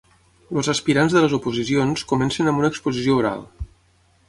Els 0.53 0.69
aspirants 0.71 1.17
de 1.17 1.21
les 1.25 1.35
oposicions 1.39 2.05
comencen 2.13 2.51
amb 2.53 2.65
una 2.65 2.73
exposició 2.75 3.21
oral. 3.21 3.49